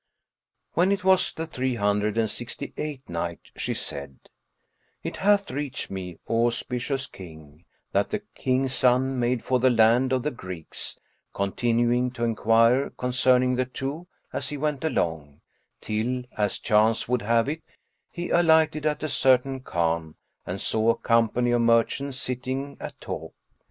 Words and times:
When 0.73 0.91
it 0.91 1.03
was 1.03 1.31
the 1.31 1.45
Three 1.45 1.75
Hundred 1.75 2.17
and 2.17 2.27
Sixty 2.27 2.73
eighth 2.75 3.07
Night, 3.07 3.51
She 3.55 3.75
said, 3.75 4.17
It 5.03 5.17
hath 5.17 5.51
reached 5.51 5.91
me, 5.91 6.17
O 6.27 6.47
auspicious 6.47 7.05
King, 7.05 7.65
that 7.91 8.09
the 8.09 8.23
King's 8.33 8.73
son 8.73 9.19
made 9.19 9.43
for 9.43 9.59
the 9.59 9.69
land 9.69 10.11
of 10.11 10.23
the 10.23 10.31
Greeks, 10.31 10.97
continuing 11.35 12.09
to 12.13 12.23
enquire 12.23 12.89
concerning 12.89 13.57
the 13.57 13.65
two 13.65 14.07
as 14.33 14.49
he 14.49 14.57
went 14.57 14.83
along, 14.83 15.41
till, 15.81 16.23
as 16.35 16.57
chance 16.57 17.07
would 17.07 17.21
have 17.21 17.47
it, 17.47 17.61
he 18.09 18.31
alighted 18.31 18.87
at 18.87 19.03
a 19.03 19.07
certain 19.09 19.59
Khan 19.59 20.15
and 20.47 20.59
saw 20.59 20.89
a 20.89 20.97
company 20.97 21.51
of 21.51 21.61
merchants 21.61 22.17
sitting 22.17 22.75
at 22.79 22.99
talk. 22.99 23.33